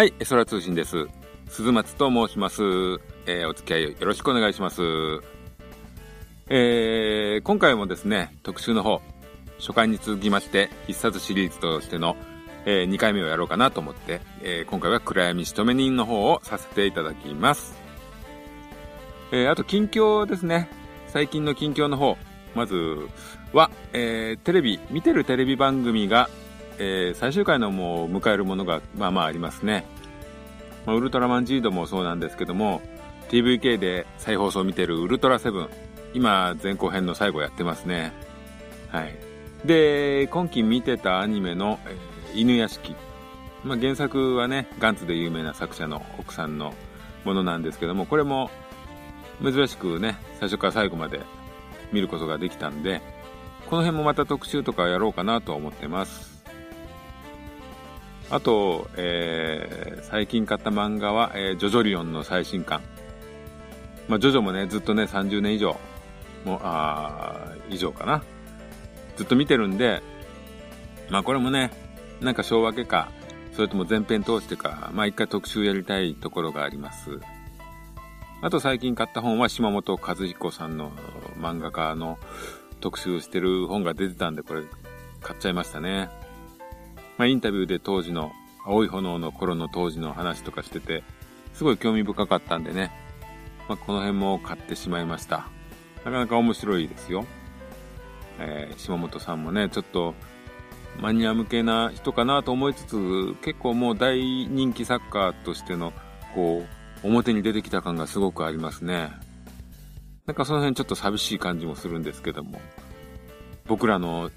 [0.00, 1.08] はい、空通信です。
[1.50, 2.62] 鈴松と申します。
[3.26, 4.80] えーお付き合いよろしくお願いします。
[6.48, 9.02] えー今回もですね、特集の方、
[9.58, 12.16] 初回に続きまして、必殺シリーズとしての、
[12.64, 17.78] え2回目をやろうかなと思って、えー今回は暗闇仕留め人の方をさせていただきます。
[19.32, 20.70] えーあと近況ですね。
[21.08, 22.16] 最近の近況の方。
[22.54, 22.74] まず
[23.52, 26.30] は、えーテレビ、見てるテレビ番組が、
[26.78, 29.84] えー最終回のもう迎えるものがまあまあありますね。
[30.86, 32.80] まあ、ウルトラマンジードもそうなんですけども、
[33.28, 35.68] TVK で再放送見てるウルトラセブン。
[36.14, 38.12] 今、前後編の最後やってますね。
[38.88, 39.14] はい。
[39.64, 42.94] で、今期見てたアニメの、えー犬屋敷。
[43.64, 46.74] まあ、原作はね、ガンツで有名な作者の奥さんの
[47.24, 48.50] ものなんですけども、これも
[49.42, 51.20] 珍しくね、最初から最後まで
[51.92, 53.02] 見ることができたんで、
[53.68, 56.29] この辺もまた特集とかやろうかなと思ってます。
[58.30, 62.80] あと、えー最近買った漫画は、えージョジョリオンの最新刊。
[64.08, 65.76] まあ、ジョジョもね、ずっとね、30年以上、
[66.44, 68.22] もう、あ以上かな。
[69.16, 70.02] ずっと見てるんで、
[71.10, 71.70] まあこれもね、
[72.20, 73.08] なんか小分けか、
[73.52, 77.20] それとも前編通してか、まあ一回特集やりたいところがあります。
[78.42, 80.92] あと最近買った本は島本和彦さんの
[81.38, 82.18] 漫画家の
[82.80, 84.62] 特集してる本が出てたんで、これ
[85.20, 86.08] 買っちゃいましたね。
[87.20, 88.32] まあインタビューで当時の
[88.64, 91.04] 青い炎の頃の当時の話とかしてて、
[91.52, 92.90] すごい興味深かったんでね、
[93.68, 95.46] まあこの辺も買ってしまいました。
[96.02, 97.26] なかなか面白いですよ。
[98.38, 100.14] えー島本さんもね、ちょっと
[100.98, 105.92] マニア向けな人かなと思いつつ、結構もう大人気作家としての、
[106.34, 106.64] こ
[107.04, 109.10] う、表に出てきた感がすごくありますね。
[110.24, 112.62] なんかその辺ちょっと寂しい感じもするんですけども、
[113.66, 114.30] 僕らの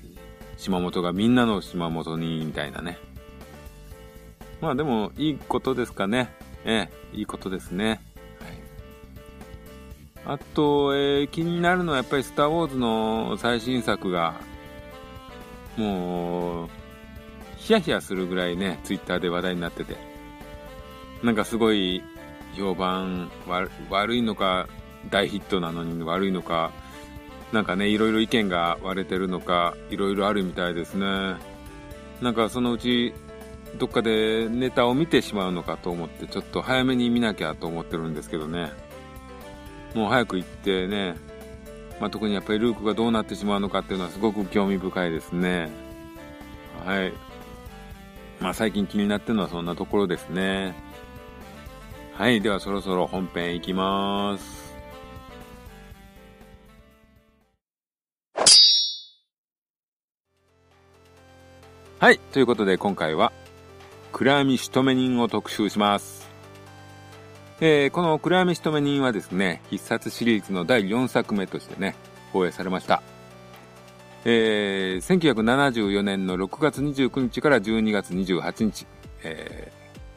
[0.58, 2.98] 島本がみんなの島本に、みたいなね。
[4.62, 6.34] まあでも、いいことですかね。
[6.66, 8.02] ええ、いいことですね。
[10.26, 10.38] はい。
[10.38, 14.36] あと、えー気になるのはやっぱりスターウォーズの最新作が、
[15.76, 16.70] もう、
[17.58, 19.96] ヒヤヒヤするぐらいね、ツイッターで話題になってて。
[21.24, 22.04] なんかすごい
[22.58, 23.32] 評判
[23.90, 24.68] 悪いのか、
[25.10, 26.72] 大ヒットなのに悪いのか、
[27.54, 31.36] なんかね、いろいろ意見が割れてるのか、いろいろあるみたいですね。
[32.20, 33.14] なんかそのうち、
[33.78, 38.72] どっかでネタを見てしまうのかと思って、ちょっと早めに見なきゃと思ってるんですけどね。
[39.94, 41.16] もう早く行ってね、
[42.00, 45.70] まあ、特にやっぱりルークがどうなってしまうのかっていうのはすごく興味深いですね。
[46.84, 47.14] はい。
[48.42, 50.74] まあ最近気になってるのはそんなところですね。
[52.14, 52.42] はい。
[52.42, 54.63] ではそろそろ本編いきます。
[62.04, 62.20] はい。
[62.20, 63.32] ということで今回は
[64.12, 66.30] 暗闇仕留め人を特集します。
[67.62, 71.96] えーこの暗闇仕留め人はですね、必殺シリーズの第4作目としてね、
[72.34, 73.02] 放映されました。
[74.26, 78.86] えー1974年の6月29日から12月28日、
[79.24, 79.72] え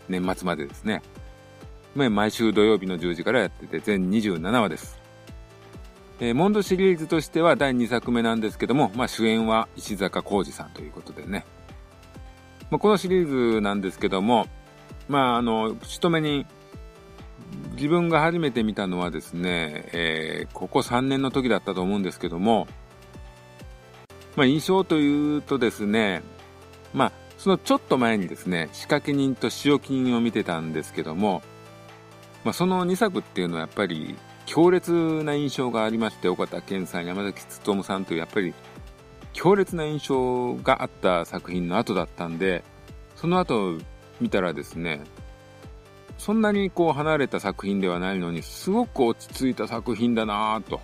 [0.08, 1.03] ー年末までですね。
[1.94, 4.98] 毎週土曜日の10時からやってて、全27話です。
[6.18, 11.47] えーモンドシリーズとしては第2作目なんですけども、まあ主演は石坂浩二さんということでね。
[12.71, 14.47] まあ、このシリーズなんですけども、
[15.09, 16.47] まああの、仕留め人、
[17.72, 22.66] 自分が初めて見たのはですね、えーここ3年の時だったと思うんですけども、
[24.37, 26.22] まあ、印象というとですね、
[26.94, 31.43] まあ、そのちょっと前にですね、仕掛け人と仕置き人を見てたんですけども、
[32.44, 34.16] まあ、その2作っていうのはやっぱり
[34.47, 38.54] 強烈な印象がありまして、岡田健さん、山崎努さんというやっぱり
[39.36, 42.64] 強烈な印象があった作品の後だったんで、
[43.16, 43.76] その後
[44.19, 45.02] 見たらですね、
[46.16, 50.80] そんなにこう離れた作品ではないのに、すごく落ち着いた作品だなぁと。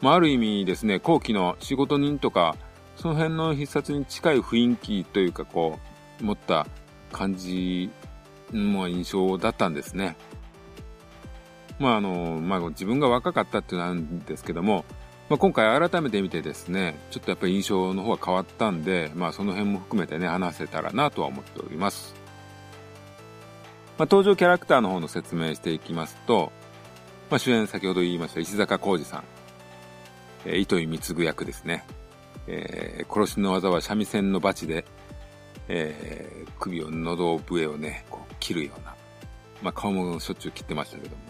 [0.00, 2.54] まあ、ある意味ですね、後期の仕事人とか、
[2.96, 5.80] その辺の必殺に近い雰囲気というか、こ
[6.20, 6.68] う、持った
[7.10, 7.90] 感じ
[8.52, 10.16] の印象だったんですね。
[11.80, 14.84] まあ、あの、まあ、自分が若かったっていうのはあるんですけども、
[15.30, 22.16] まあ、今回改めて見てですね、ちょっとやっぱり印象の方が変わったんで、まあ、その辺も含めてね、話せたらなとは思っております。
[23.96, 26.50] まあ、登場キャラクターの方の説明していきますと、
[27.30, 29.24] まあ、主演先ほど言いました石坂浩二さん、
[30.46, 31.84] えー糸井貢役ですね。
[32.48, 34.84] えー殺しの技は三味線のバチで、
[35.68, 38.96] えー首を、喉笛をね、こう切るような。
[39.62, 41.22] まあ、顔もしょっちゅう切ってましたけども。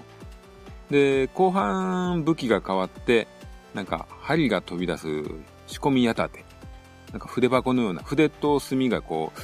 [0.91, 3.29] で、後半武器が変わって、
[3.75, 5.07] なんか針が飛び出す
[5.67, 6.45] 仕込み矢立て。
[7.13, 9.41] なんか筆箱のような、筆と墨がこう、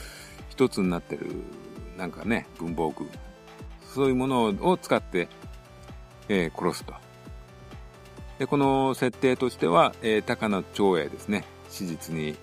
[0.50, 1.26] 一つになってる
[1.96, 3.08] なんかね、文房具、
[3.93, 5.28] そういうものを使って、
[6.28, 6.94] えー、殺すと。
[8.38, 11.44] で、この設定としては、えー、高野長英ですね。
[11.70, 12.37] 史実に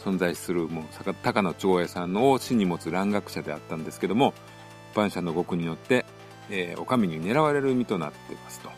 [0.00, 0.84] 存在する、もう、
[1.22, 4.34] 高野長英さんの死に持つ蘭学者であったんですけども、
[4.94, 6.04] 万社の獄によって、
[6.50, 8.70] えー、お上に狙われる身となっていますと。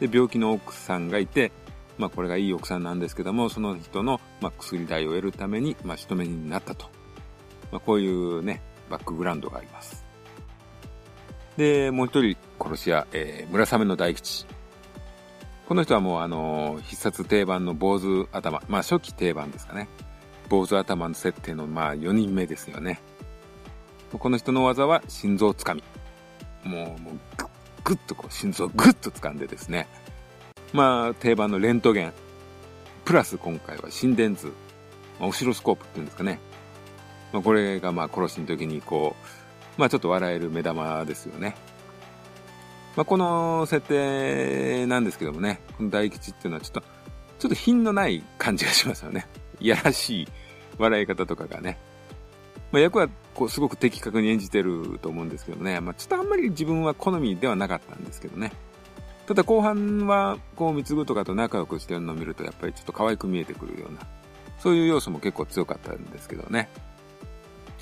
[0.00, 1.52] で、病気の奥さんがいて、
[1.98, 6.86] まあこれがいい奥さんなんですけども、その人の、まあ、薬代を得るために、まあ、仕留めになったと。
[7.72, 10.04] まあこういうね、バックグラウンドがあります。
[11.56, 14.46] で、もう一人殺し屋、えー、村雨の大吉。
[15.66, 19.88] この人はもうあのー、必殺定番の坊主頭、まあ初期定番ですかね。
[20.48, 23.00] 坊主頭の設定のまあ4人目ですよね。
[24.16, 25.82] この人の技は心臓つかみ。
[26.64, 27.14] もう、もう
[27.88, 29.88] ぐっ、とこう心臓をぐっと掴んでですね。
[30.74, 32.12] まあ定番のレントゲン。
[33.06, 34.48] プラス今回は心電図。
[35.18, 36.38] まあ、オシロスコープっていうんですかね。
[37.32, 39.16] まあ、これがまあ殺しの時にこ
[39.78, 41.56] う、まあちょっと笑える目玉ですよね。
[42.94, 46.80] まあこの設定なんですけどもね、この大吉っていうのはちょっと、
[47.38, 49.26] ちょっと品のない感じがしますよね。
[49.60, 50.28] いやらしい
[50.76, 51.78] 笑い方とかがね。
[52.70, 53.08] まあ役は
[53.38, 55.80] こうすごく的確に演じてると思うんですけどね。
[55.80, 58.50] まあちょっとあんまり自分は好みではなかったんですけどね。
[59.26, 64.00] ただ後半は、こう、貢とかと仲良くしてるのを見ると、やっぱりちょっと可愛く見えてくるような、
[64.58, 66.68] そういう要素も結構強かったんですけどね。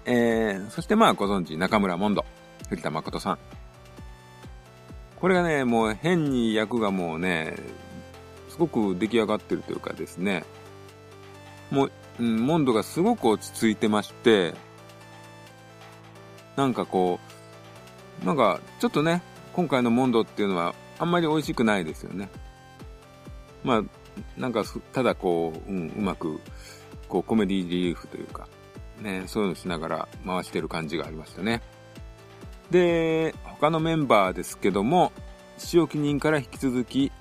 [0.04, 2.26] えー、そしてまあご存知、中村モンド、
[2.68, 3.38] 藤田誠さん。
[5.18, 7.56] これがね、もう変に役がもうね、
[8.50, 10.44] すごく出来上がってるというかですね、
[11.70, 14.54] もう、うん、モンドがすごく落ち着いてまして、
[16.56, 17.20] なんかこ
[18.22, 19.22] う、なんかちょっとね、
[19.52, 22.28] 今回のモンドっていうのはあんまり美味しくないですよね。
[23.62, 23.82] まあ、
[24.36, 26.40] なんかただこう、うん、うまく、
[27.08, 28.48] こうコメディリリーフというか、
[29.00, 31.62] ね、そういうのしながら回してる感じがありましたね。
[32.70, 35.12] で、他のメンバーですけども、
[35.72, 37.12] 塩木人から引き続き、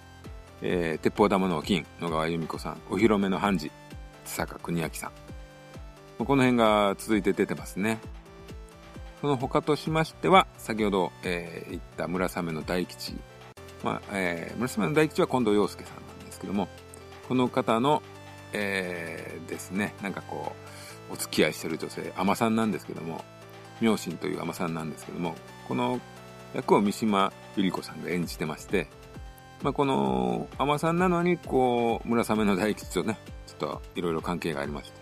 [0.62, 3.72] えー、鉄砲玉の金、野川由美子さん、お披露目の判事、
[4.26, 5.12] 津坂邦明さん。
[6.26, 8.00] この辺が続いて出てますね。
[9.26, 13.16] その他としましては、先ほど、えー、言った村雨の大吉。
[13.84, 16.68] まあ、えー、村雨の大吉は近藤洋介さんなんですけども、
[17.28, 18.04] この方の、
[18.54, 20.54] えー、ですね、なんかこ
[21.10, 23.26] う、お付き合いしてる女性、海女さんなんですけども、
[23.82, 25.34] 妙心という海女さんなんですけども、
[25.68, 26.00] この
[26.54, 28.90] 役を三島由里子さんが演じてまして、
[29.64, 33.18] まあ、この海女さんなのに、こう、村雨の大吉とね、
[33.48, 35.00] ちょっといろいろ関係がありまして、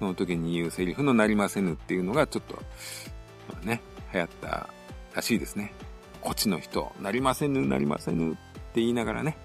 [0.00, 2.60] その時に言うセリフのなりませぬっていうのがちょっと、
[3.48, 3.80] まあね、
[4.12, 4.68] 流行った
[5.14, 5.72] らしいですね。
[6.20, 9.36] こっちの人、なりませぬ、なりませぬって言いながらね、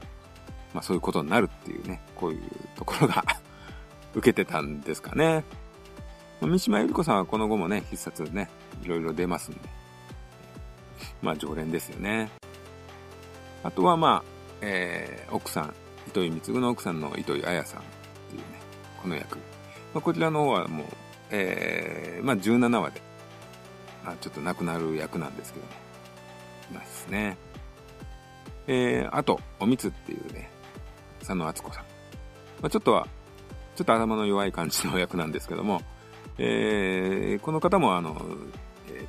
[0.74, 2.42] まあそういうことになるっていうね、こういう
[2.75, 3.24] ところが
[4.16, 5.44] 受けてたんですかね。
[6.42, 8.50] 三島由里子さんはこの後もね、必殺ね、
[8.81, 9.60] いろいろ出ますんで。
[11.22, 12.30] まあ常連ですよね。
[13.63, 14.30] あとはまあ、
[14.62, 15.74] えー、奥さん、
[16.07, 17.84] 糸井貢の奥さんの糸井彩さんっ
[18.30, 18.46] ていうね、
[19.01, 19.38] この役。
[19.94, 20.88] まあ、こちらの方はもう、
[21.31, 23.01] えー、まあ17話で、
[24.17, 25.71] ちょっと亡くなる役なんですけどね。
[26.71, 27.38] いますね。
[28.67, 30.50] えー、あと、おみつっていうね、
[31.19, 31.83] 佐野敦子さん。
[32.61, 33.07] まあちょっとは、
[33.75, 35.81] ちょっと頭の弱い感じの役なんですけども、
[36.38, 38.22] えー、この方もあの、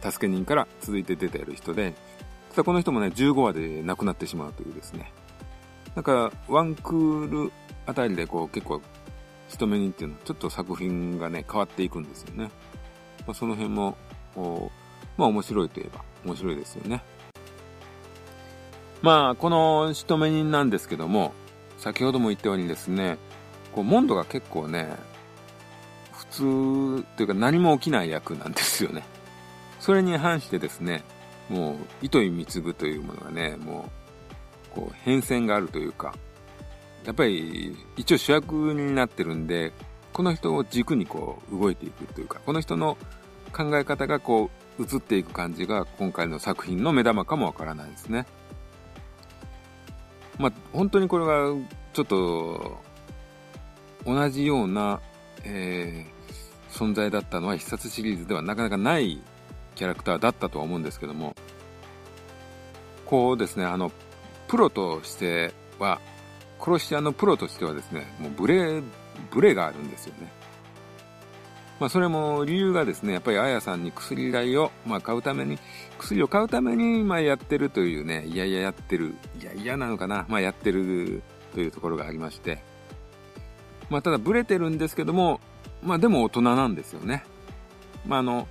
[0.03, 1.95] 助け人から続いて出ている人で、
[2.51, 5.13] ただこの人もね、15話で亡くなってしまうというですね。
[5.95, 7.53] なんか、ワンクール
[7.87, 8.81] あたりでこう結構、
[9.49, 12.51] 人目にっていうのはちょっと作品がね、変わっていくんですよね。
[13.27, 13.97] まあ、その辺も、
[15.21, 17.03] まあ面白いといえば面白いですよね。
[19.03, 21.33] まあ、この仕留め人なんですけども、
[21.79, 23.19] 先ほども言ったようにですね、
[23.73, 24.95] こう、モンドが結構ね、
[26.13, 29.05] 普通というか何も起きない役なんですよね。
[29.79, 31.03] それに反してですね、
[31.49, 33.91] もう、糸井貢というものがね、も
[34.73, 36.15] う、こう、変遷があるというか、
[37.07, 39.73] やっぱり、一応主役になってるんで、
[40.13, 42.99] この人を軸にこう、動いていくというか、この人の
[43.53, 44.51] 考え方がこ
[44.81, 48.27] う、映っていく感じが、今回の作品の目玉かもわからないですね。
[50.39, 51.55] まあ、本当にこれが、
[51.93, 52.79] ちょっと、
[54.07, 55.01] 同じような、
[55.45, 59.21] えー、存在だったのは必殺シリーズではなかなかない
[59.75, 61.35] キャラクターだったとは思うんですけども、
[63.05, 63.93] こうですね、あの、
[64.49, 66.01] プロとしては、
[66.61, 68.83] 殺し屋のプロとしてはですね、もうブレ、
[69.31, 70.40] ブレがあるんですよね。
[71.81, 75.59] まあそれも理由がですね、やっぱりあやさんに薬代を、まあ買うために、
[75.99, 81.23] 薬を買うために、まあやってるというね、いやいややってる、いやいやなのかな、まあやってる
[81.55, 82.63] というところがありまして、
[83.89, 85.41] まあただブレてるんですけども、
[85.83, 87.25] まあでも大人なんですよね。
[88.07, 88.47] まああの、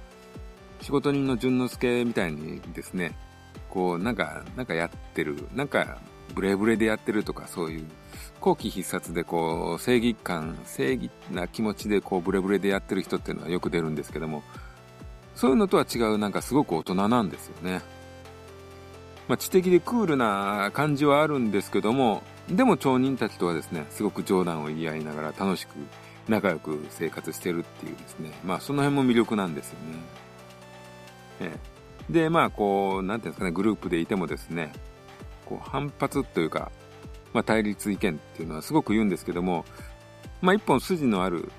[0.82, 3.16] 仕事人の淳之介みたいにですね、
[3.70, 6.00] こう、なんか、なんかやってる、なんか、
[6.34, 7.86] ブレブレでやってるとか、そういう、
[8.40, 14.44] 後期必殺でこう、正義感、正義な気持ちでこう、ブレブレでやってる人っていうのはよく出るんですけども、
[15.36, 17.82] そういうのとは違う、なんかすごく大人なんですよね。
[19.28, 25.70] まあ、知的でクールな感じはあるんですけども、でも町人たちとはですね、すごく冗談を言い合いながら楽しく
[26.28, 30.00] 仲良く生活してるっていうですね、まあその辺も魅力なんですよね。
[31.42, 31.58] え
[32.10, 34.74] え、で、まあこう、なんていうんですかね、グループでいてもですね、
[35.50, 36.72] こう反発というか、
[37.34, 39.66] まあ対立意見っていうのはすごく言うんですけども、
[40.42, 41.52] まあ一本筋のある、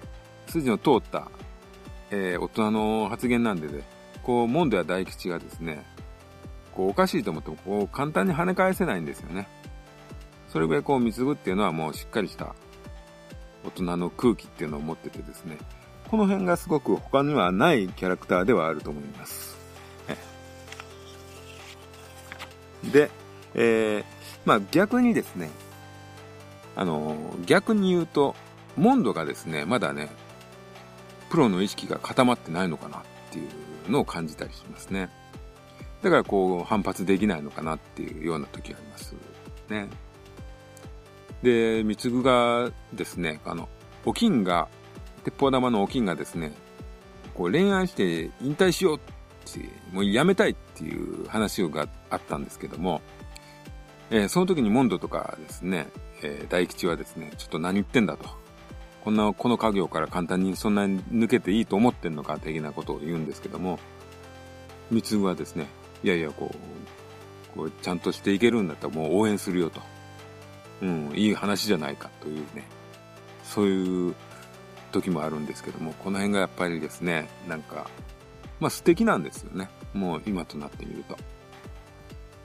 [0.46, 1.28] 筋の通った、
[2.10, 3.82] えー、大人の発言なんでね、
[4.22, 5.84] こう、モンドや大吉がですね、
[6.72, 9.48] こうおかしいと思ってもこう簡単に跳ね返せないんですよね。
[10.48, 12.54] それぐらいこう貢ぐっていうのはもうしっかりした
[13.64, 15.58] 大人の空気っていうのを持っててですね、
[16.08, 19.58] この辺がすごく他にはないキャラクターではあると思います。
[22.92, 23.10] で、
[23.54, 24.04] えー、
[24.44, 25.50] まあ逆にですね、
[26.76, 28.34] あのー、逆に言うと、
[28.76, 30.08] モンドがですね、まだね、
[31.30, 33.44] プロの意識が固まってないのかなってい
[33.86, 35.10] うのを感じたりしますね。
[36.02, 39.14] だからこう反発できないのかなっていうような時があります
[39.68, 39.88] ね。
[41.42, 43.68] で、三つがですね、あの、
[44.04, 44.68] お金が、
[45.24, 46.52] 鉄砲玉のお金がですね、
[47.34, 49.00] こう恋愛して引退しようっ
[49.52, 49.60] て、
[49.92, 53.00] もうやめたいっていう話があったんですけども、
[54.10, 55.88] えー、その時にモンドとかですね、
[56.22, 58.28] えー、大吉はですね、ちょっと何言ってんだと。
[59.04, 63.78] こんな、この家業から簡単にそんなに抜けていいと思ってんのか的なことを言うんですけども、
[64.90, 65.68] 三つはですね、
[66.02, 69.80] いやいや、こう、こうちゃんとしていけるんだったらもう応援するよと。
[70.82, 72.64] うん、いい話じゃないかというね、
[73.44, 74.14] そういう
[74.92, 77.88] 時もあるんですけども、この辺がやっぱりですね、なんか、
[78.58, 79.68] まあ素敵なんですよね。
[79.94, 81.16] もう今となってみると。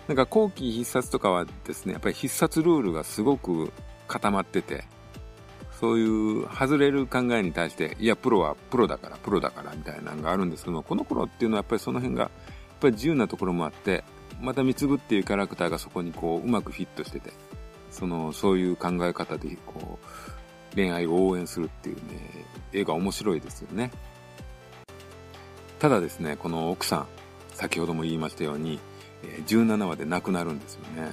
[0.07, 3.71] なんか後期必殺とかはですね、やっぱり必殺ルールがすごく
[4.07, 4.85] 固まってて、
[5.79, 12.31] そういう外れる考えに対して、いや、プロはプロだから、プロだからみたいなのがあるんですけども、この頃っていうのはやっぱりその辺が、やっ
[12.79, 14.03] ぱり自由なところもあって、
[14.41, 17.33] また貢っていうキャラクターがそこにこう、うまくフィットしてて、
[17.89, 22.01] その、そういう考え方で、こう、恋愛を応援するっていうね、
[22.73, 23.91] 映画面白いですよね。
[25.79, 27.07] ただですね、この奥さん、
[27.53, 28.79] 先ほども言いましたように、
[29.45, 31.11] 17話で亡くなるんですよね。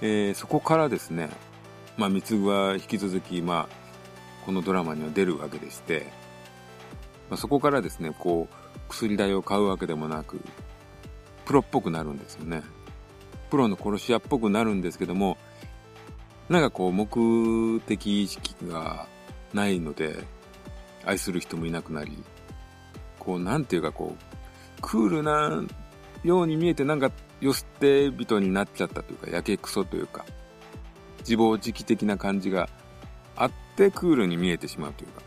[0.00, 1.30] えー、そこからですね、
[1.96, 3.76] まあ、三つは引き続き、まあ、
[4.44, 6.12] このドラマには出るわけでして、
[7.30, 8.54] まあ、そこからですね、こう、
[8.88, 10.40] 薬代を買うわけでもなく、
[11.44, 12.62] プロっぽくなるんですよね。
[13.50, 15.38] プロの殺し屋っぽくなるんですけども、
[16.48, 19.06] なんかこう、目的意識が
[19.54, 20.24] ないので、
[21.04, 22.22] 愛する人もいなくなり、
[23.18, 25.62] こう、なんていうかこう、クールな
[26.24, 27.10] ように見えてなんか、
[27.40, 30.24] よ捨て人になっちゃったというか、やけくそというか、
[31.20, 32.68] 自暴自棄的な感じが
[33.36, 35.22] あってクールに見えてしまうというか、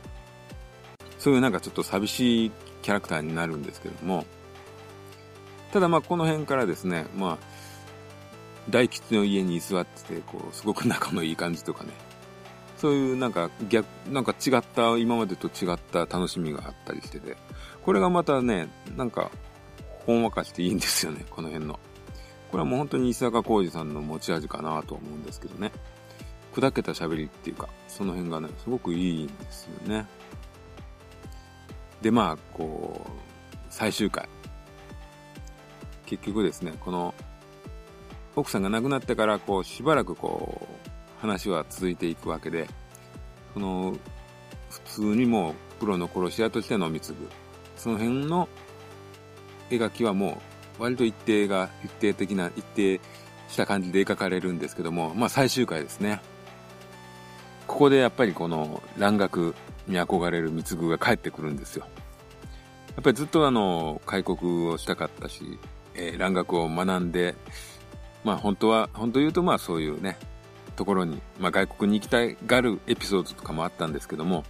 [1.20, 4.26] そういうなんかちょっと寂しいキャラクターになるんですけども、
[5.74, 7.56] ただまあこの辺からですね、まあ、
[8.70, 11.92] 大吉の家に居座ってて、こう、すごく仲のいい感じとかね。
[12.78, 17.38] そういうなんか逆、なんか違った、今までと違った楽しみがあったりしてて、
[17.84, 19.32] これがまたね、なんか、
[20.06, 21.80] ほんわかしていいんですよね、 この辺の。
[22.52, 25.72] これはもう本当に伊坂浩二さんの持ち味かなと思うんですけどね。
[26.54, 30.08] 砕けた喋りっていうか、その辺がね、すごくいいんですよね。
[32.02, 33.10] で、まあ、こう、
[33.70, 34.28] 最終回。
[36.06, 37.14] 結局ですね、この
[38.36, 42.68] 奥さんが亡くなってからこうしばらくこう話は続いていくわけで
[43.54, 43.96] その
[44.70, 47.16] 普通にもうプロの殺し屋としての貢
[47.78, 48.50] その辺の
[49.70, 50.42] 描きはも
[50.80, 53.00] う割と一定が一定的な一定
[53.48, 56.22] した感じで描かれるんですけどもまあ最終回ですね。
[57.68, 59.56] ここでやっぱりこの蘭学
[59.88, 61.88] に憧れる貢が帰ってくるんですよ。
[62.96, 65.60] やっぱりずっとあの開国をしたかったし、
[65.96, 67.36] えー、蘭学を学んで
[68.26, 70.18] まあ本当は、本当言うとまあそういうね、
[70.76, 74.44] ところに、まあ外国に行きたがるエピソードとかもあったんですけども、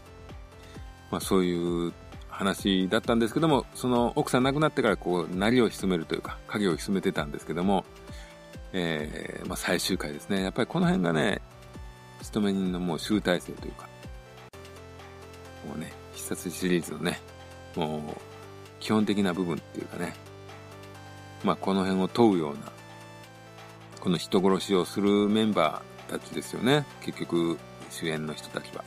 [1.11, 1.93] まあそういう
[2.37, 7.85] 話だったんですけども、その奥さん亡くなってからこう、なりを潜めるというか、影を潜めてたんですけども、
[8.73, 10.43] えー、まあ最終回ですね。
[10.43, 11.41] やっぱりこの辺がね、
[12.21, 13.87] 勤め人のもう集大成というか、
[15.67, 17.21] もうね、必殺シリーズのね、
[17.75, 18.01] もう、
[18.81, 20.13] 基本的な部分っていうかね、
[21.43, 22.71] まあこの辺を問うような、
[24.01, 26.85] この人殺しをするメンバーたちですよね。
[27.01, 27.57] 結局、
[27.89, 28.83] 主演の人たちは。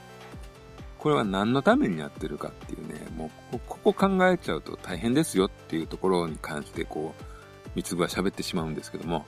[0.99, 7.23] これは何のためにやってるかっていうね、もう、ここ考えちゃうと大変ですよっていうところに関して、こう、
[7.75, 9.27] 三つ子は喋ってしまうんですけども、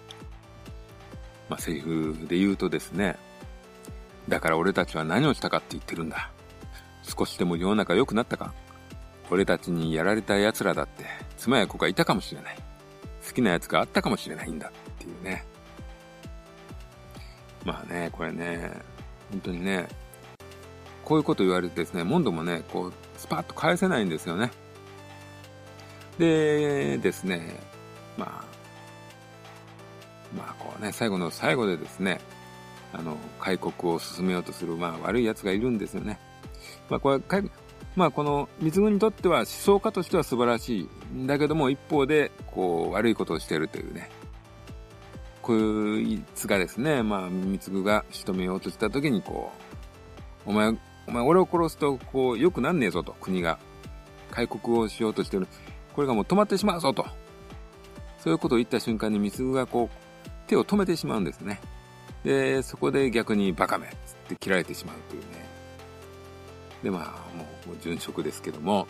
[1.48, 3.16] まあ、セリフで言うとですね、
[4.28, 6.30] だから俺たちは何をしたかって言ってるんだ。
[7.02, 8.54] 少しでも世の中良くなったか
[9.30, 11.04] 俺たちにやられた奴らだって、
[11.36, 12.56] 妻や子がいたかもしれない。
[13.26, 15.44] 好きな奴があったかもしれないんだっていうね。
[17.64, 18.70] まあね、これね、
[19.32, 19.88] 本当にね、
[21.10, 24.52] こういうこと言われてですね、モンドもね、こう、スパッと返せないんですよね。
[26.20, 27.58] でですね、
[28.16, 28.44] まあ、
[30.36, 32.20] まあこうね、最後の最後でですね、
[32.92, 36.20] あの、開国を進めようとする、まあ悪い奴がいるんですよね。
[36.88, 37.42] まあこれ、
[37.96, 44.10] まあこの三つ子にとっては思想家としては素晴らしいんだけども、一方で、こう、悪いことをしてるというね。
[45.42, 49.50] こいつがですね、まあ、三つ子が仕留めようとした時に、こ
[50.46, 50.72] う、お前、
[51.10, 53.58] お前俺を殺すと、こう、良くなんねえぞと、国が。
[54.30, 55.48] 開国をしようとしてる。
[55.92, 57.04] これがもう止まってしまうぞと。
[58.20, 61.60] そういうことを言った瞬間に三つ子がこう、手を止めてしまうんですね。
[62.22, 63.94] で、そこで逆にバカめつっ
[64.28, 65.26] て切られてしまうというね。
[66.84, 68.86] で、まあ、もう殉職ですけども、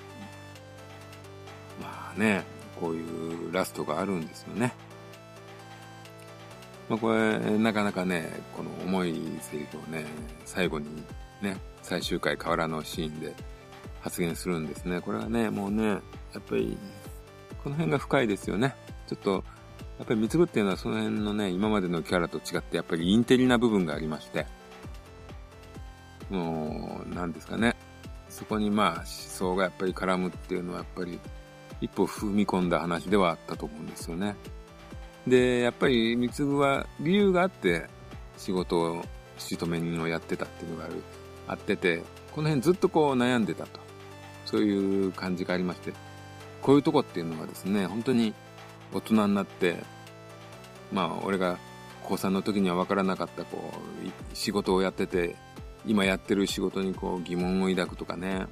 [1.81, 2.45] まあね、
[2.79, 4.75] こういうラストがあるんですよね。
[6.91, 10.05] まあこれ、なかなかね、この重いセリフをね、
[10.45, 10.87] 最後に
[11.41, 13.33] ね、最終回河原のシーンで
[14.01, 15.01] 発言するんですね。
[15.01, 15.97] これはね、もうね、や
[16.39, 16.77] っぱり、
[17.63, 18.75] この辺が深いですよね。
[19.07, 19.45] ちょっと、
[20.01, 24.47] やっぱり三つ子っていうのはその辺のね、今までのキャラと違ってやっぱりインテリな部分がありまして、
[26.29, 27.77] もう、なんですかね。
[28.29, 31.21] そこにまあ思想がやっぱり絡むっていうのはやっぱり
[31.81, 34.35] 一歩踏み込んだ話ではあったと思うんですよね。
[35.31, 37.87] で、やっぱり三つ子は理由があって
[38.37, 39.05] 仕事を、
[39.39, 41.03] 仕め人をやってたっていうのがある、
[41.47, 43.81] あってて、この辺ずっとこう悩んでたと。
[44.45, 45.93] そういう感じがありまして、
[46.61, 48.35] こういうとこっていうのはですね、本当に
[48.93, 49.77] 大人になって、
[50.93, 51.57] まあ、俺が
[52.03, 55.37] 高3の時には分からなかった、こう、仕事をやってて、
[55.87, 58.47] 今やってる仕事にこう疑問を抱くとかね、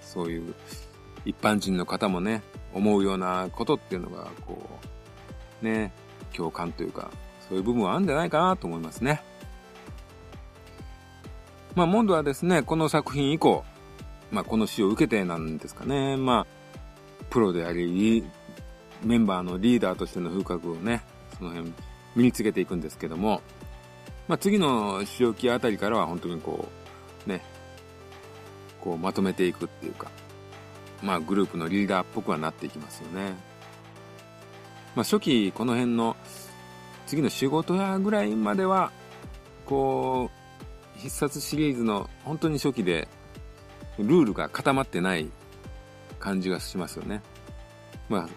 [0.00, 0.54] そういう
[1.24, 2.42] 一般人の方もね、
[2.72, 4.80] 思うようなことっていうのが、こ
[5.62, 5.92] う、ね、
[6.32, 7.10] 共感というか、
[7.48, 9.22] そういう部分はあるんじゃないかなと思いますね。
[11.74, 13.64] まあ、モンドはですね、この作品以降、
[14.30, 18.24] まあ、この詩を受けてなんですかね、まあ、プロであり、
[19.02, 21.02] メンバーのリーダーとしての風格をね、
[21.38, 21.72] その辺
[22.14, 23.40] 身につけていくんですけども、
[24.28, 26.68] まあ、次の仕置きあたりからは本当にこ
[27.26, 27.42] う、ね、
[28.80, 30.08] こうまとめていくっていうか、
[31.02, 33.34] まあグループのリーダーっぽくはなっていきますよね。
[34.94, 36.16] まあ初期この辺の
[37.06, 38.90] 次の仕事屋ぐらいまでは、
[39.66, 40.30] こ
[40.96, 43.06] う、必殺シリーズの本当に初期で
[43.98, 45.28] ルールが固まってない
[46.18, 47.20] 感じがしますよね。
[48.08, 48.28] まあ、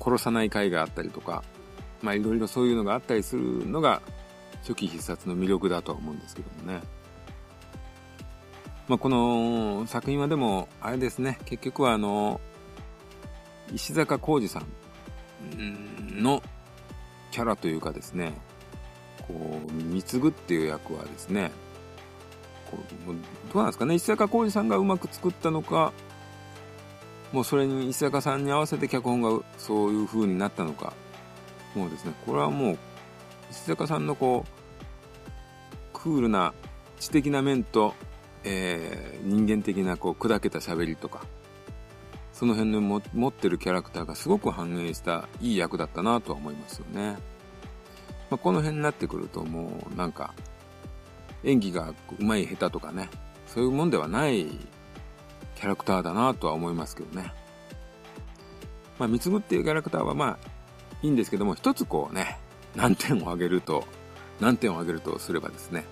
[0.00, 1.42] 殺さない回があったりとか、
[2.00, 4.02] まあいろいろそういうのがあったりするのが
[4.60, 6.80] 初期必殺の魅力だとは思うんですけどもね。
[8.86, 12.40] まあこの作品はでも、あれですね、結局はあの、
[13.72, 14.66] 石坂浩二さん
[16.20, 16.42] の
[17.30, 18.32] キャラというかですね、
[19.26, 21.50] こう、貢ぐっていう役はですね、
[22.70, 25.92] こうどうなんですかね、石坂浩二さんがうまく作ったのか、
[27.32, 30.92] もうそれに石坂さんに合わせて脚本がそういう風になったのか、
[31.74, 32.78] もうですね、これはもう、
[33.50, 34.62] 石坂さんのこう、
[35.92, 36.52] クールな
[36.98, 37.94] 知的な面と、
[38.44, 41.24] えー、人間的なこう砕けた喋りとか、
[42.42, 47.12] その辺の持ってるキャラクターがすごく反映したいい役だったなとは思いますよね。
[48.30, 50.34] まあ、この辺になってくるともうなんか
[51.44, 53.08] 演技がうまい下手とかね、
[53.46, 54.46] そういうもんではない
[55.54, 57.32] キャラクターだなとは思いますけどね。
[58.98, 60.38] まあ、三つ子っていうキャラクターはまあ
[61.00, 62.40] いいんですけども、一つこうね、
[62.74, 63.84] 何点を挙げると、
[64.40, 65.84] 何点を挙げるとすればですね、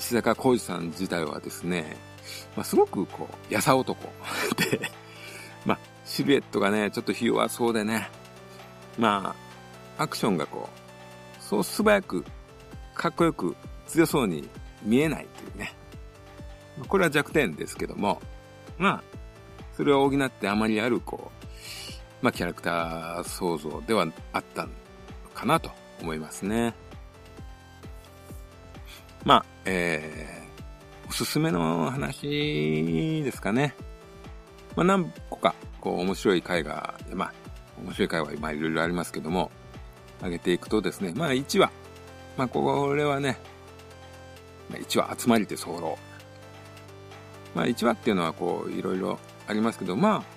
[0.00, 1.96] 石坂浩二さん自体はですね、
[2.56, 4.10] まあ、すごくこう、やさ男
[4.56, 4.90] で、
[6.06, 8.08] シルエットがね、ちょっとひ弱そうでね、
[8.98, 9.34] ま
[9.98, 12.24] あ、アクションがこう、そう素早く、
[12.94, 13.54] かっこよく、
[13.86, 14.48] 強そうに
[14.82, 15.74] 見えないというね。
[16.88, 18.22] これは弱点ですけども、
[18.78, 19.02] まあ、
[19.76, 24.68] それを補ってあまりある、こう、まあ、キャラクター創造ではあったの
[25.34, 26.74] かなと思いますね。
[29.24, 33.74] まあ、えー、おすすめの話ですかね。
[34.76, 35.54] まあ、何個か、
[35.86, 37.32] こう、面白い回が、まあ、
[37.80, 39.52] 面白い回は、まあ、いろいろありますけども、
[40.20, 41.70] 上げていくとですね、まあ、1話。
[42.36, 43.38] まあ、これはね、
[44.68, 45.96] まあ、1話集まりで候。
[47.54, 50.36] まあ、1話っていうのは、こう、いろいろありますけど、まあ、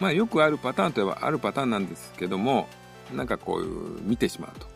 [0.00, 2.68] まあよくあるパターンといえばあるパターンなんですけども、
[3.14, 4.66] なんかこういう見てしまうと。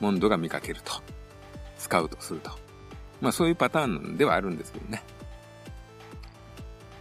[0.00, 1.00] モンドが見かけると。
[1.78, 2.50] スカウトすると。
[3.22, 5.02] まあそういうパターンではあるんですけどね。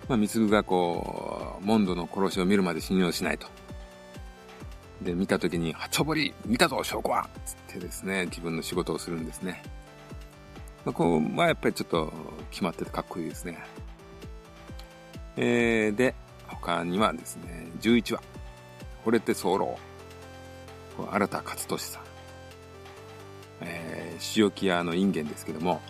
[0.09, 3.47] まあ、三つがこう、モンドの殺しを見るまで信用しないと。
[5.03, 9.61] で、見た時に、はちょぼり見たぞ、証拠はつってですね、自分の仕事をするんですね。
[10.83, 12.11] まあ、こう、まあ、やっぱりちょっと
[12.49, 13.59] 決まっててかっこいいですね。
[15.37, 16.15] えー、で、
[16.47, 18.21] 他にはですね、11話、
[19.05, 19.77] 惚れて候。
[21.11, 22.03] 新田勝利さん。
[23.61, 25.81] えー、塩木屋のインゲンですけども、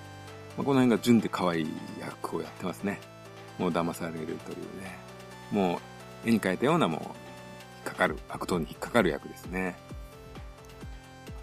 [0.58, 1.70] まあ、この辺が純で可愛い
[2.02, 3.00] 役をやってますね。
[3.60, 4.98] もう騙されるというね、
[5.52, 5.80] も
[6.26, 7.08] う絵に描いたようなもう、引
[7.82, 9.76] っかかる、悪党に引っかかる役ですね。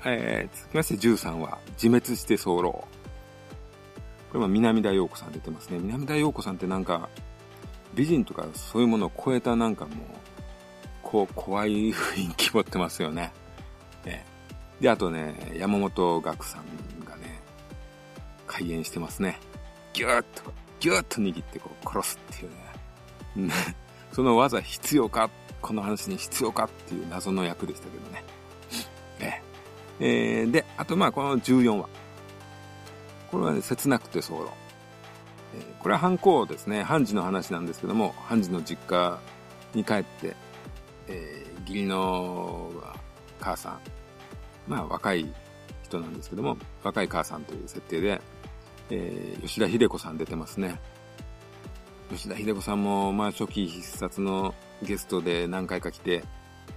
[0.05, 2.63] えー、続きまして13話、自滅して候。
[2.63, 5.79] これは南田陽子さん出てますね。
[5.79, 7.09] 南田陽子さんってなんか、
[7.95, 9.97] 美人とかそういうものを超えたなんかもう、
[11.03, 13.33] こう、怖い雰囲気持ってますよね。
[14.05, 14.25] ね
[14.81, 17.41] で、あとね、山本学さんがね、
[18.47, 19.39] 開演してますね。
[19.93, 22.06] ギューッとギューッと握ってこう殺
[22.37, 22.49] すっ
[23.35, 23.55] ていうね。
[24.13, 25.31] その技必要か？
[25.61, 26.65] この話に必要か？
[26.65, 28.25] っていう謎の役でしたけどね。
[30.01, 31.89] えー、で、あとまあこの14話。
[33.31, 34.49] これはね、切なくて候。
[35.55, 36.83] えー、これは犯行ですね。
[36.83, 39.19] 判事の話なんですけども、判事の実家
[39.75, 40.37] に帰って、
[41.09, 42.71] えー、義理の
[43.41, 43.81] 母さん。
[44.69, 45.33] まあ若い
[45.85, 48.21] 人なんですけども、若い母さんという設定で、
[48.91, 50.79] えー、吉田秀子さん出てますね。
[52.11, 56.25] 吉田秀子さんも、まあ、初期必殺のゲストで何回か来て、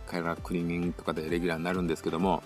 [0.08, 2.42] 彼らクリーニングとかでレギュラーになるんですけども、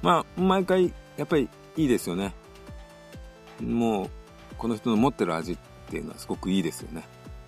[0.00, 2.32] まあ、毎回、やっぱりいいですよね。
[3.60, 4.10] もう、
[4.56, 5.58] この人の持ってる味っ
[5.90, 7.02] ていうのはすごくいいですよね。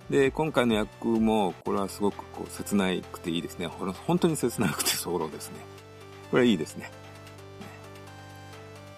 [0.09, 3.67] で、今回の役も、これはすごくこう切なくていいですね。
[3.67, 5.55] ほら本当に切なくて早漏ですね。
[6.29, 6.91] これはいいですね。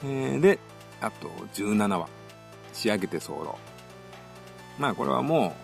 [0.04, 0.58] えー、で、
[1.00, 2.08] あと17話、
[2.74, 3.73] 仕上げて候。
[4.78, 5.56] まあこれはも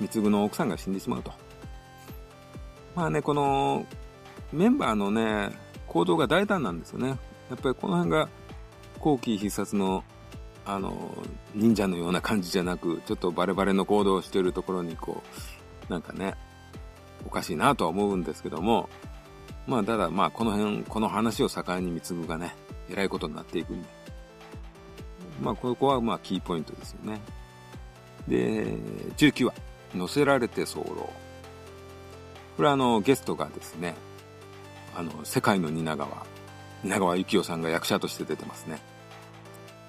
[0.00, 1.32] う、貢の奥さんが死んでしまうと。
[2.94, 3.86] まあね、この、
[4.52, 5.50] メンバーのね、
[5.86, 7.08] 行動が大胆なんですよね。
[7.50, 8.28] やっぱりこの辺が、
[8.98, 10.04] 後期必殺の、
[10.64, 11.16] あの、
[11.54, 15.22] 忍者のような感じじゃなく、ちょっとバレバレの行動をしているところに、こ
[15.88, 16.34] う、なんかね、
[17.26, 18.88] おかしいなとは思うんですけども、
[19.66, 22.54] まあ、ただ、まあ、この辺、この話を境に貢がね、
[22.90, 23.88] 偉いことになっていくんで、
[25.40, 27.20] まあ、ここはまあキーポイントですよね。
[28.28, 28.66] で、
[29.16, 29.54] 19話、
[29.94, 30.82] 乗せられて候。
[32.56, 33.94] これはあの、ゲストがですね、
[34.96, 36.26] あの、世界の蜷川、
[36.84, 38.80] 蜷川幸雄さんが役者として出てますね。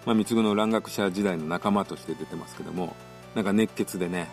[0.05, 2.95] まあ、三つ子の蘭学者時代の仲間として出てますけども、
[3.35, 4.29] なんか熱血でね、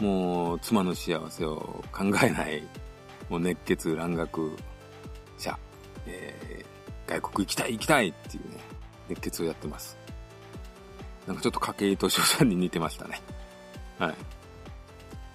[0.00, 2.62] もう妻の幸せを考えない、
[3.28, 4.56] もう熱血蘭学
[5.38, 5.58] 者、
[6.06, 8.58] えー、外国行きたい行きたいっていうね、
[9.08, 10.01] 熱血をやってます。
[11.26, 13.20] なんかちょっと筧敏夫さんに似てましたね。
[13.98, 14.14] はい。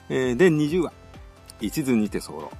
[0.10, 0.92] えー、で、20話。
[1.60, 2.52] 一途にて候。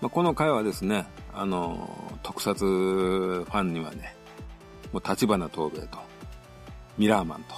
[0.00, 4.14] まあ、この回はですね、あのー、特撮ファンにはね、
[4.92, 5.98] もう立花東兵と、
[6.98, 7.54] ミラーマンと、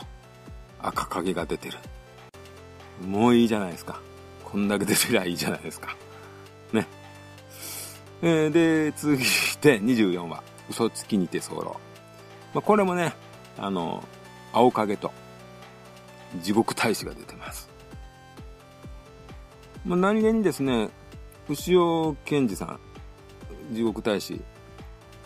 [0.80, 1.78] 赤影が出てる。
[3.06, 4.00] もういいじゃないですか。
[4.44, 5.96] こんだけ出てりゃいいじゃないですか。
[6.72, 6.86] ね。
[8.22, 9.18] えー、で、続い
[9.60, 10.42] て24話。
[10.70, 11.76] 嘘つきにて候。
[12.54, 13.12] まあ、これもね、
[13.58, 14.15] あのー、
[14.56, 15.12] 青影と
[16.40, 17.68] 地獄大使が出てます。
[19.84, 20.88] まあ、何気にですね、
[21.50, 22.80] 牛尾健二さん、
[23.74, 24.40] 地獄大使、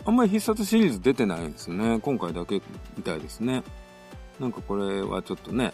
[0.05, 1.99] あんまり必殺シリーズ出てないんですね。
[2.01, 2.61] 今回だけ
[2.97, 3.63] みたいですね。
[4.37, 5.73] なんかこれはちょっとね、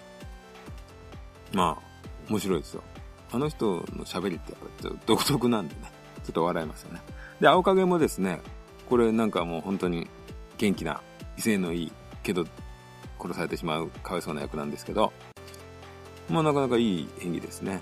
[1.52, 2.84] まあ、面白いですよ。
[3.32, 5.82] あの人の喋りってやっぱちょっと独特なんでね、
[6.24, 7.02] ちょっと笑いますよね。
[7.42, 8.40] で、青影もですね、
[8.88, 10.08] これなんかもう本当に
[10.60, 11.02] 元気な、
[11.40, 11.92] 威勢のいい、
[12.22, 12.46] けど
[13.28, 15.14] 殺されてしまうかわいそうな役なんですけど、
[16.30, 17.82] まあなかなかいい演技ですね。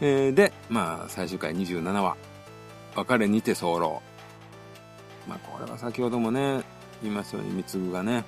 [0.00, 2.16] えー、で、まあ最終回27話、
[2.96, 4.02] 別れにて候。
[5.28, 6.62] まあこれは先ほどもね、
[7.02, 8.24] 言いましたように、貢がね、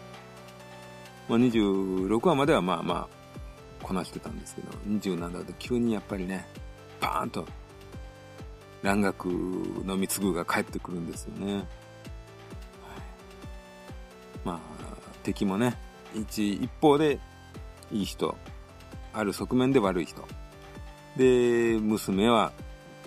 [1.29, 6.47] まあ26話まではまあまあ、こなしてたんですけど、27話で急にやっぱりね、
[7.01, 7.47] バーンと、
[8.83, 11.67] 蘭学の貢が帰ってくるんですよね。
[15.27, 15.77] 敵もね、
[16.15, 17.19] 一、一方で
[17.91, 18.37] いい人、
[19.13, 20.25] ある側面で悪い人。
[21.17, 22.53] で、娘は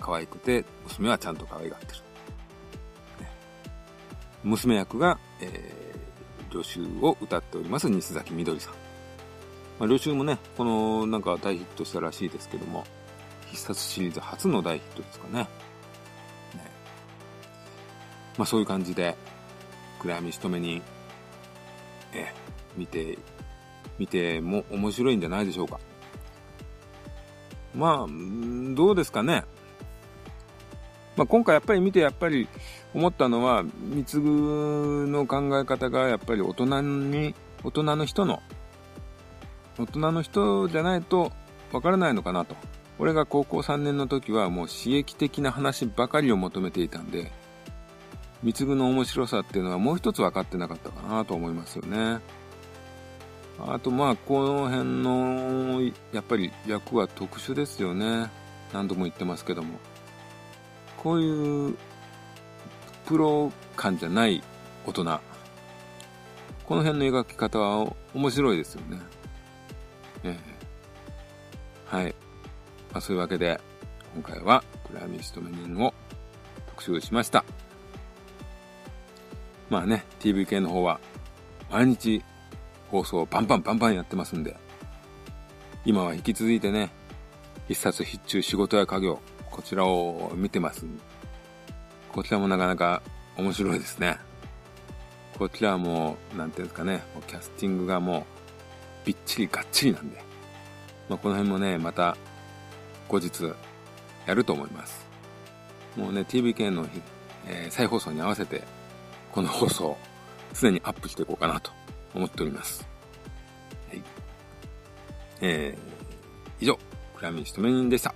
[0.00, 1.92] 可愛くて、娘はちゃんと可愛がってる。
[3.20, 3.30] ね、
[4.44, 8.74] 娘役が、えー、助手を歌っております西崎みどりさん。
[9.78, 12.84] まあ、旅集もね、このなんか大ヒットしたらしいですけども、
[13.46, 15.38] 必殺シリーズ初の大ヒットですかね。
[15.38, 15.48] ね
[18.36, 19.16] まあそういう感じで、
[20.00, 20.82] 暗闇一目に、
[22.12, 22.32] え、
[22.76, 23.18] 見て、
[23.98, 25.78] 見ても面白いんじゃないでしょうか。
[27.74, 29.44] まあ、どうですかね。
[31.16, 32.48] まあ、今回やっぱり見てやっぱり
[32.94, 38.42] 思ったのは、三つぐの考え方がやっぱり大人に、大人の人の、
[39.78, 41.30] 大人の人じゃないと
[41.72, 42.56] わからないのかなと。
[42.98, 47.32] 俺が高校3年の時はもう刺激的な話ばかりを求めていたんで、
[48.42, 52.20] 三つぐの面白さっていうのはもう一つ分かってなかったかなと思いますよね。
[53.58, 58.30] あとまあ、この辺の、やっぱり役は特殊ですよね。
[58.72, 59.78] 何度も言ってますけども。
[60.96, 61.76] こういう、
[63.06, 64.42] プロ感じゃない
[64.86, 65.04] 大人。
[66.64, 68.98] この辺の描き方は面白いですよね。
[70.22, 72.14] ええはい。
[72.92, 73.60] まあそういうわけで、
[74.14, 75.92] 今回はプライミストメニンを
[76.68, 77.44] 特集しました。
[79.70, 81.00] まあね、TV 系の方は
[81.70, 82.22] 毎日
[82.90, 84.56] 放送バンバンバンバンやってますんで、
[85.84, 86.90] 今は引き続いてね、
[87.68, 90.84] 一冊必中仕事や家業、こちらを見てます
[92.12, 93.00] こちらもなかなか
[93.36, 94.18] 面白いですね。
[95.38, 100.22] こちらはもう、なんていうんですかね、キャスティングがもう、びっちりがっちりなんで、
[101.08, 102.16] まあ、この辺もね、また、
[103.08, 103.54] 後日、
[104.26, 105.06] やると思います。
[105.96, 106.86] もうね、TVK の、
[107.46, 108.64] えー、再放送に合わせて、
[109.32, 109.96] この放送、
[110.54, 111.70] 常にアップしていこうかなと
[112.14, 112.86] 思っております。
[113.88, 114.02] はい。
[115.40, 116.78] えー、以上、
[117.16, 118.14] クラミシトメニンでした。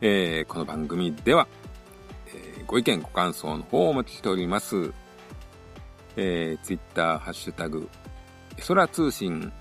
[0.00, 1.46] えー、この番組では、
[2.28, 4.92] えー、ご意見、ご感想の方をお待ちしております。
[6.16, 7.88] えー、ツイッター、ハッシュタグ、
[8.66, 9.52] 空通信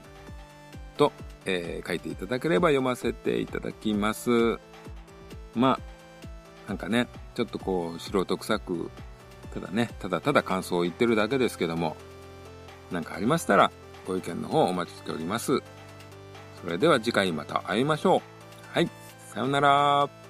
[0.98, 1.12] と、
[1.46, 4.30] えー、書いていただければ読ませていただきます。
[5.56, 5.80] まあ、
[6.67, 8.91] なんかね、ちょっとこう、素人臭く、
[9.53, 11.95] ただね、ただただ感想を言ってるだけですけども、
[12.91, 13.71] 何かありましたら、
[14.07, 15.61] ご意見の方お待ちしております。
[16.61, 18.21] それでは次回また会いましょう。
[18.73, 18.89] はい、
[19.33, 20.22] さようなら。